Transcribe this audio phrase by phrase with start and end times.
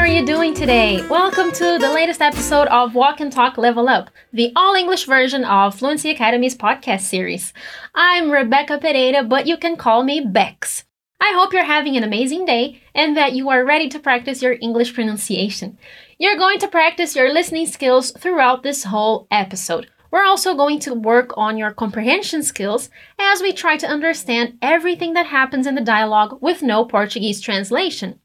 [0.00, 1.06] are you doing today?
[1.08, 5.44] Welcome to the latest episode of Walk and Talk Level Up, the all English version
[5.44, 7.52] of Fluency Academy's podcast series.
[7.94, 10.84] I'm Rebecca Pereira, but you can call me Bex.
[11.20, 14.56] I hope you're having an amazing day and that you are ready to practice your
[14.62, 15.76] English pronunciation.
[16.18, 19.86] You're going to practice your listening skills throughout this whole episode.
[20.10, 22.88] We're also going to work on your comprehension skills
[23.18, 28.19] as we try to understand everything that happens in the dialogue with no Portuguese translation.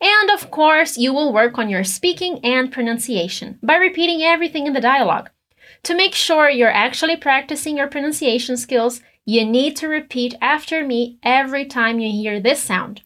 [0.00, 4.72] And of course, you will work on your speaking and pronunciation by repeating everything in
[4.72, 5.30] the dialogue.
[5.84, 11.18] To make sure you're actually practicing your pronunciation skills, you need to repeat after me
[11.22, 13.02] every time you hear this sound.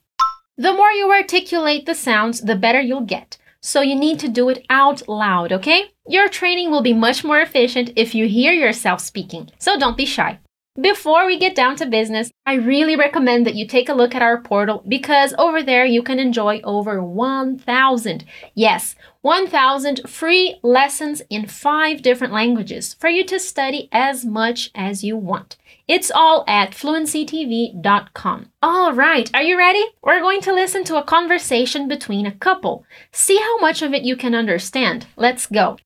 [0.57, 3.39] The more you articulate the sounds, the better you'll get.
[3.61, 5.91] So you need to do it out loud, okay?
[6.07, 9.51] Your training will be much more efficient if you hear yourself speaking.
[9.59, 10.39] So don't be shy.
[10.81, 14.23] Before we get down to business, I really recommend that you take a look at
[14.23, 21.49] our portal because over there you can enjoy over 1,000, yes, 1,000 free lessons in
[21.49, 25.57] five different languages for you to study as much as you want.
[25.89, 28.53] It's all at fluencytv.com.
[28.63, 29.85] All right, are you ready?
[30.01, 32.85] We're going to listen to a conversation between a couple.
[33.11, 35.09] See how much of it you can understand.
[35.17, 35.79] Let's go.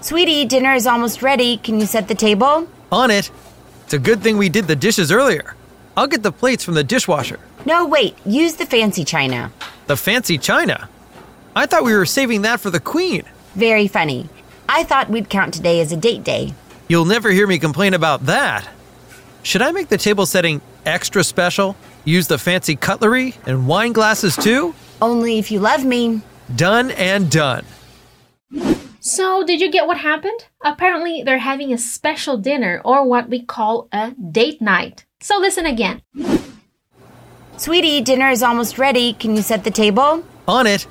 [0.00, 1.58] Sweetie, dinner is almost ready.
[1.58, 2.68] Can you set the table?
[2.92, 3.30] On it.
[3.84, 5.54] It's a good thing we did the dishes earlier.
[5.96, 7.38] I'll get the plates from the dishwasher.
[7.66, 8.16] No, wait.
[8.26, 9.52] Use the fancy china.
[9.86, 10.88] The fancy china?
[11.54, 13.22] I thought we were saving that for the queen.
[13.54, 14.28] Very funny.
[14.68, 16.54] I thought we'd count today as a date day.
[16.88, 18.68] You'll never hear me complain about that.
[19.42, 21.76] Should I make the table setting extra special?
[22.04, 24.74] Use the fancy cutlery and wine glasses too?
[25.00, 26.22] Only if you love me.
[26.56, 27.64] Done and done.
[29.06, 30.46] So, did you get what happened?
[30.64, 35.04] Apparently, they're having a special dinner or what we call a date night.
[35.20, 36.00] So, listen again.
[37.58, 39.12] Sweetie, dinner is almost ready.
[39.12, 40.24] Can you set the table?
[40.48, 40.86] On it.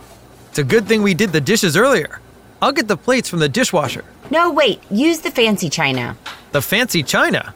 [0.50, 2.22] It's a good thing we did the dishes earlier.
[2.62, 4.06] I'll get the plates from the dishwasher.
[4.30, 4.80] No, wait.
[4.91, 6.16] Use the fancy china.
[6.51, 7.56] The fancy china?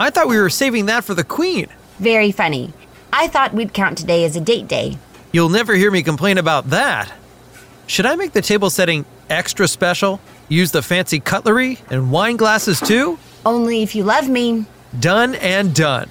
[0.00, 1.66] I thought we were saving that for the queen.
[1.98, 2.72] Very funny.
[3.12, 4.96] I thought we'd count today as a date day.
[5.32, 7.12] You'll never hear me complain about that.
[7.86, 10.20] Should I make the table setting extra special?
[10.48, 13.18] Use the fancy cutlery and wine glasses too?
[13.44, 14.66] Only if you love me.
[15.00, 16.08] Done and done.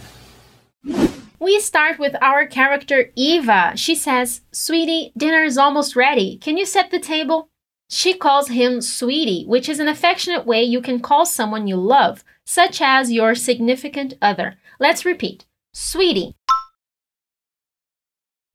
[1.40, 3.74] We start with our character Eva.
[3.76, 6.38] She says, Sweetie, dinner is almost ready.
[6.38, 7.50] Can you set the table?
[7.90, 12.24] She calls him sweetie, which is an affectionate way you can call someone you love,
[12.46, 14.58] such as your significant other.
[14.80, 16.36] Let's repeat sweetie.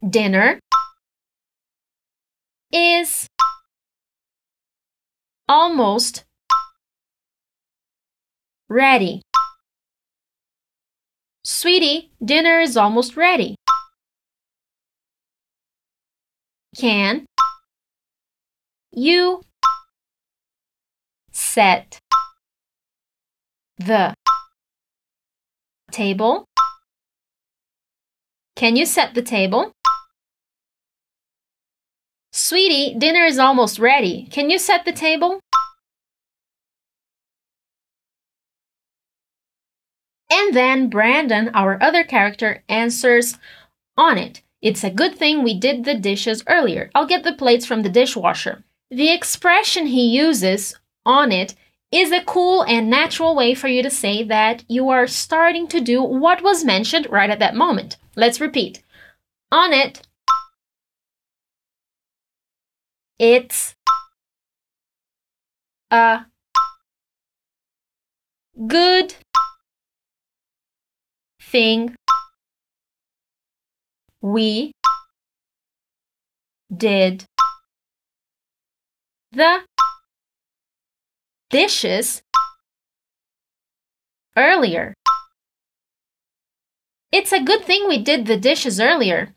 [0.09, 0.59] Dinner
[2.73, 3.27] is
[5.49, 6.25] almost
[8.69, 9.23] ready.
[11.45, 13.55] Sweetie, dinner is almost ready.
[16.77, 17.27] Can
[18.93, 19.43] you
[21.33, 21.99] set
[23.79, 24.15] the
[25.91, 26.45] table?
[28.57, 29.73] Can you set the table?
[32.49, 34.29] Sweetie, dinner is almost ready.
[34.31, 35.41] Can you set the table?
[40.31, 43.37] And then Brandon, our other character, answers
[43.97, 44.43] on it.
[44.63, 46.89] It's a good thing we did the dishes earlier.
[46.95, 48.63] I'll get the plates from the dishwasher.
[48.93, 51.57] The expression he uses on it
[51.91, 55.81] is a cool and natural way for you to say that you are starting to
[55.81, 57.97] do what was mentioned right at that moment.
[58.15, 58.85] Let's repeat.
[59.51, 60.06] On it,
[63.19, 63.75] it's
[65.91, 66.27] a
[68.67, 69.15] good
[71.41, 71.95] thing
[74.21, 74.73] we
[76.75, 77.25] did
[79.33, 79.61] the
[81.51, 82.23] dishes
[84.37, 84.95] earlier.
[87.13, 89.36] It's a good thing we did the dishes earlier.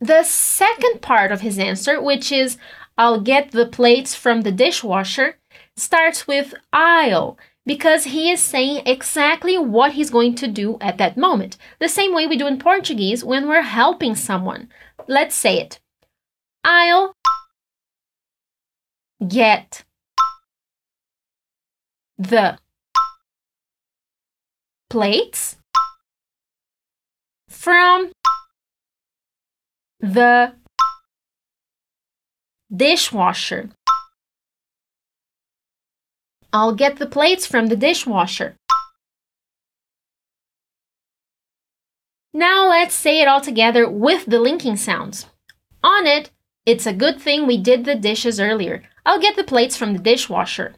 [0.00, 2.56] The second part of his answer, which is
[2.96, 5.38] I'll get the plates from the dishwasher,
[5.76, 11.16] starts with I'll because he is saying exactly what he's going to do at that
[11.16, 11.58] moment.
[11.78, 14.68] The same way we do in Portuguese when we're helping someone.
[15.06, 15.78] Let's say it.
[16.64, 17.12] I'll
[19.26, 19.84] get
[22.16, 22.58] the
[24.88, 25.56] plates
[27.48, 28.12] from
[30.00, 30.52] the
[32.74, 33.70] dishwasher.
[36.52, 38.56] I'll get the plates from the dishwasher.
[42.32, 45.26] Now let's say it all together with the linking sounds.
[45.82, 46.30] On it,
[46.64, 48.82] it's a good thing we did the dishes earlier.
[49.04, 50.74] I'll get the plates from the dishwasher.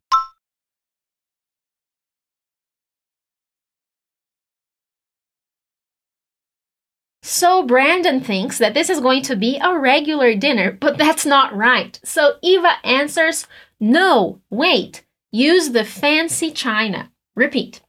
[7.41, 11.57] So Brandon thinks that this is going to be a regular dinner, but that's not
[11.57, 11.99] right.
[12.05, 13.47] So Eva answers,
[13.81, 17.11] No, wait, use the fancy china.
[17.35, 17.81] Repeat.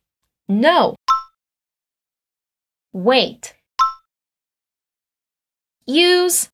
[0.48, 0.96] No.
[2.94, 3.54] Wait.
[5.86, 6.50] Use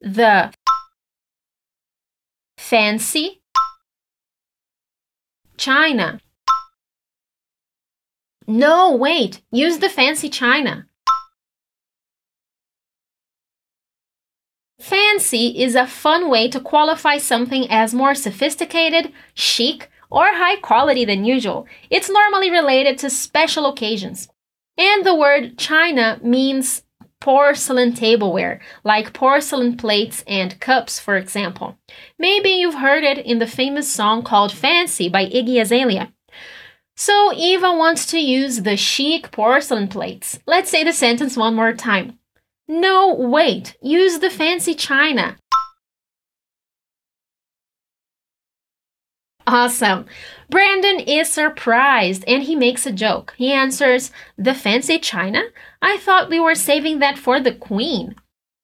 [0.00, 0.54] the
[2.56, 3.42] fancy
[5.56, 6.20] china.
[8.46, 9.42] No, wait.
[9.50, 10.86] Use the fancy china.
[14.82, 21.04] Fancy is a fun way to qualify something as more sophisticated, chic, or high quality
[21.04, 21.68] than usual.
[21.88, 24.28] It's normally related to special occasions.
[24.76, 26.82] And the word china means
[27.20, 31.78] porcelain tableware, like porcelain plates and cups, for example.
[32.18, 36.12] Maybe you've heard it in the famous song called Fancy by Iggy Azalea.
[36.96, 40.40] So Eva wants to use the chic porcelain plates.
[40.44, 42.18] Let's say the sentence one more time.
[42.72, 45.36] No, wait, use the fancy china.
[49.46, 50.06] Awesome.
[50.48, 53.34] Brandon is surprised and he makes a joke.
[53.36, 55.42] He answers, The fancy china?
[55.82, 58.14] I thought we were saving that for the queen.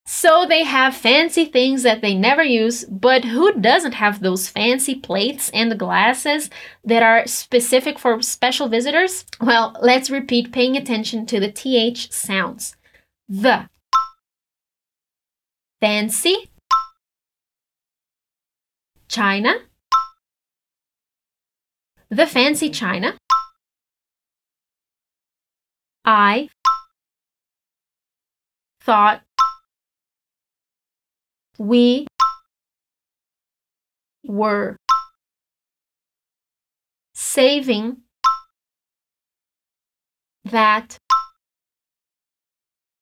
[0.07, 4.95] So they have fancy things that they never use, but who doesn't have those fancy
[4.95, 6.49] plates and glasses
[6.83, 9.27] that are specific for special visitors?
[9.39, 12.75] Well, let's repeat paying attention to the TH sounds.
[13.29, 13.69] The.
[15.81, 16.51] Fancy.
[19.09, 19.55] China.
[22.11, 23.17] The fancy china.
[26.05, 26.49] I
[28.81, 29.23] thought
[31.59, 32.07] we
[34.27, 34.77] were
[37.13, 37.99] saving
[40.45, 40.99] that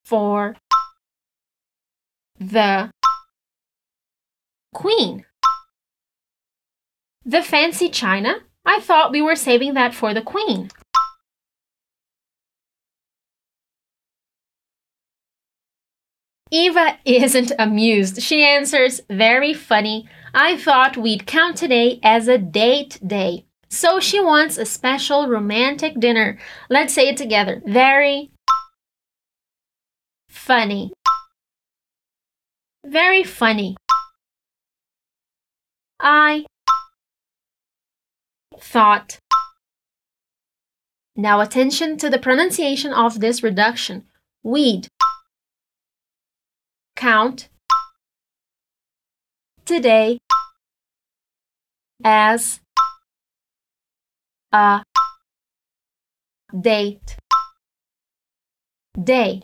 [0.05, 0.57] for
[2.39, 2.91] the
[4.75, 5.25] queen.
[7.25, 8.37] The fancy china?
[8.65, 10.71] I thought we were saving that for the queen.
[16.51, 18.23] Eva isn't amused.
[18.23, 20.09] She answers, Very funny.
[20.33, 23.47] I thought we'd count today as a date day.
[23.69, 26.39] So she wants a special romantic dinner.
[26.71, 27.63] Let's say it together.
[27.67, 28.31] Very
[30.29, 30.93] funny.
[32.87, 33.77] Very funny.
[35.99, 36.45] I
[38.61, 39.19] thought.
[41.17, 44.05] Now attention to the pronunciation of this reduction.
[44.45, 44.87] We'd
[46.95, 47.49] count
[49.65, 50.19] today
[52.05, 52.61] as
[54.53, 54.83] a
[56.61, 57.17] date
[59.03, 59.43] day.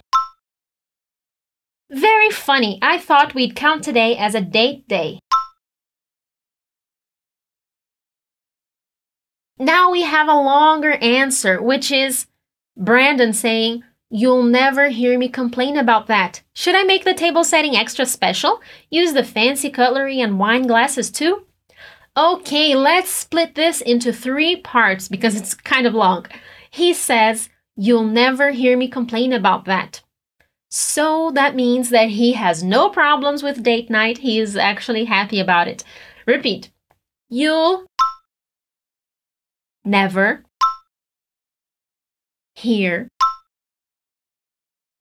[1.92, 2.78] Very funny.
[2.80, 5.18] I thought we'd count today as a date day.
[9.58, 12.26] Now we have a longer answer, which is
[12.76, 16.42] Brandon saying, You'll never hear me complain about that.
[16.54, 18.60] Should I make the table setting extra special?
[18.90, 21.46] Use the fancy cutlery and wine glasses too?
[22.16, 26.26] Okay, let's split this into three parts because it's kind of long.
[26.70, 30.01] He says, You'll never hear me complain about that.
[30.74, 34.18] So that means that he has no problems with date night.
[34.18, 35.84] He is actually happy about it.
[36.26, 36.70] Repeat.
[37.28, 37.84] You'll
[39.84, 40.44] never
[42.54, 43.08] hear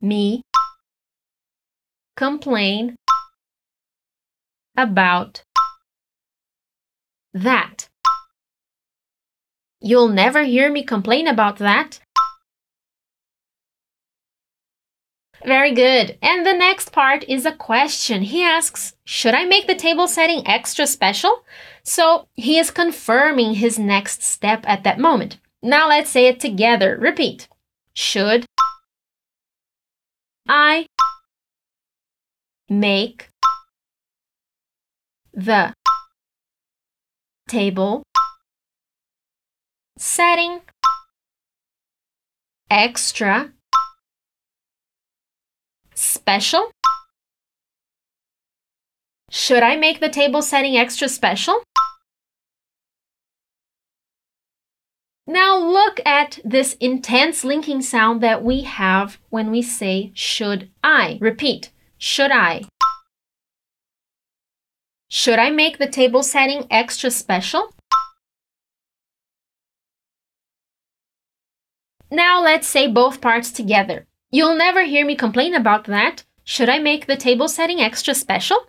[0.01, 0.42] me
[2.18, 2.98] complain
[4.75, 5.44] about
[7.34, 7.88] that.
[9.80, 12.01] You'll never hear me complain about that.
[15.45, 16.17] Very good.
[16.21, 18.21] And the next part is a question.
[18.21, 21.43] He asks, Should I make the table setting extra special?
[21.83, 25.39] So he is confirming his next step at that moment.
[25.63, 26.98] Now let's say it together.
[27.00, 27.48] Repeat.
[27.93, 28.45] Should
[30.48, 30.86] I
[32.69, 33.29] make
[35.33, 35.74] the
[37.48, 38.03] table
[39.98, 40.62] setting
[42.69, 43.51] extra
[46.01, 46.72] special?
[49.29, 51.63] Should I make the table setting extra special?
[55.27, 61.17] Now look at this intense linking sound that we have when we say should I.
[61.22, 61.72] Repeat.
[61.98, 62.63] Should I?
[65.08, 67.74] Should I make the table setting extra special?
[72.10, 74.08] Now let's say both parts together.
[74.31, 76.23] You'll never hear me complain about that.
[76.45, 78.65] Should I make the table setting extra special?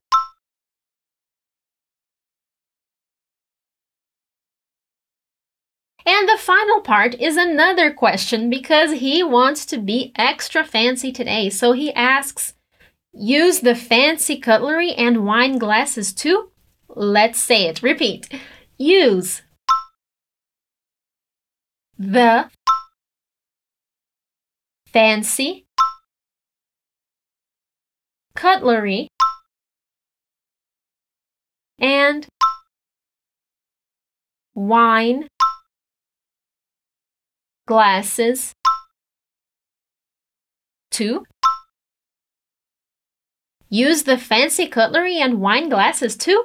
[6.04, 11.48] And the final part is another question because he wants to be extra fancy today.
[11.48, 12.54] So he asks,
[13.12, 16.50] use the fancy cutlery and wine glasses too?
[16.88, 17.84] Let's say it.
[17.84, 18.28] Repeat.
[18.78, 19.42] Use
[21.96, 22.50] the
[24.92, 25.64] fancy.
[28.34, 29.08] Cutlery.
[31.78, 32.26] And
[34.54, 35.28] wine.
[37.66, 38.52] Glasses.
[40.90, 41.24] Too
[43.72, 46.44] use the fancy cutlery and wine glasses too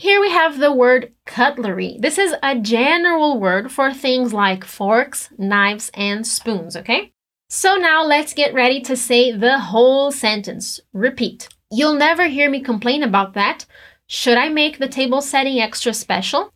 [0.00, 1.98] Here we have the word cutlery.
[2.00, 7.12] This is a general word for things like forks, knives, and spoons, okay?
[7.50, 10.80] So now let's get ready to say the whole sentence.
[10.94, 11.50] Repeat.
[11.70, 13.66] You'll never hear me complain about that.
[14.06, 16.54] Should I make the table setting extra special?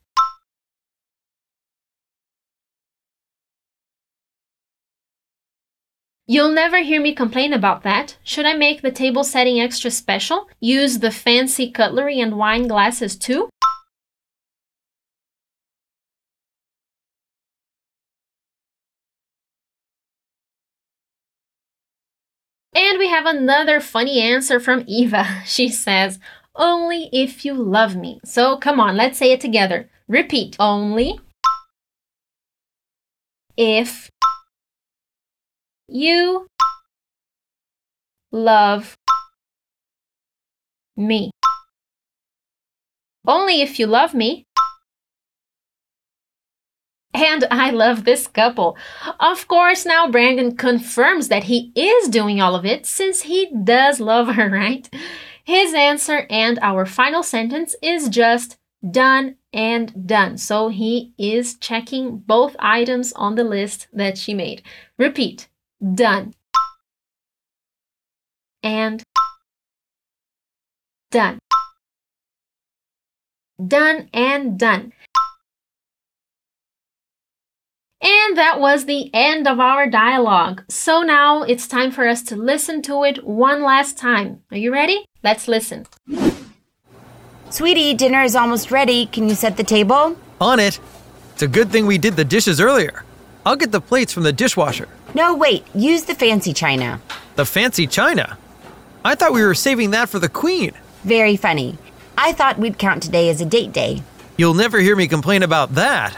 [6.26, 8.16] You'll never hear me complain about that.
[8.24, 10.48] Should I make the table setting extra special?
[10.58, 13.50] Use the fancy cutlery and wine glasses too?
[22.74, 25.42] And we have another funny answer from Eva.
[25.44, 26.18] She says,
[26.56, 28.20] Only if you love me.
[28.24, 29.90] So come on, let's say it together.
[30.08, 30.56] Repeat.
[30.58, 31.20] Only
[33.58, 34.10] if
[35.88, 36.46] you
[38.32, 38.96] love
[40.96, 41.30] me.
[43.26, 44.44] Only if you love me.
[47.14, 48.76] And I love this couple.
[49.20, 54.00] Of course, now Brandon confirms that he is doing all of it since he does
[54.00, 54.88] love her, right?
[55.44, 58.56] His answer and our final sentence is just
[58.90, 60.38] done and done.
[60.38, 64.62] So he is checking both items on the list that she made.
[64.98, 65.48] Repeat
[65.92, 66.34] done.
[68.62, 69.02] And
[71.10, 71.38] done.
[73.64, 74.92] Done and done.
[78.00, 80.62] And that was the end of our dialogue.
[80.68, 84.42] So now it's time for us to listen to it one last time.
[84.50, 85.06] Are you ready?
[85.22, 85.86] Let's listen.
[87.48, 89.06] Sweetie, dinner is almost ready.
[89.06, 90.18] Can you set the table?
[90.40, 90.80] On it.
[91.32, 93.04] It's a good thing we did the dishes earlier.
[93.46, 94.88] I'll get the plates from the dishwasher.
[95.14, 95.64] No, wait.
[95.74, 97.00] Use the fancy china.
[97.36, 98.36] The fancy china?
[99.04, 100.72] I thought we were saving that for the queen.
[101.04, 101.78] Very funny.
[102.18, 104.02] I thought we'd count today as a date day.
[104.36, 106.16] You'll never hear me complain about that.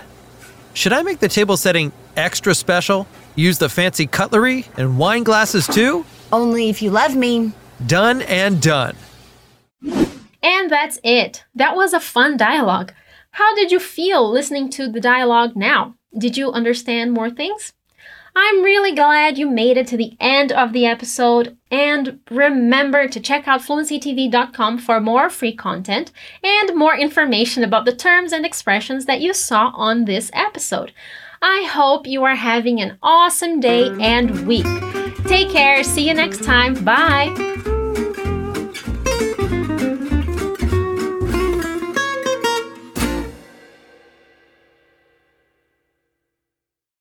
[0.75, 3.07] Should I make the table setting extra special?
[3.35, 6.05] Use the fancy cutlery and wine glasses too?
[6.33, 7.53] Only if you love me.
[7.87, 8.97] Done and done.
[10.43, 11.45] And that's it.
[11.55, 12.93] That was a fun dialogue.
[13.33, 15.95] How did you feel listening to the dialogue now?
[16.17, 17.73] Did you understand more things?
[18.39, 21.57] I'm really glad you made it to the end of the episode.
[21.71, 26.13] And remember to check out fluencytv.com for more free content
[26.45, 30.93] and more information about the terms and expressions that you saw on this episode.
[31.41, 34.67] I hope you are having an awesome day and week.
[35.25, 35.83] Take care.
[35.83, 36.85] See you next time.
[36.85, 37.75] Bye.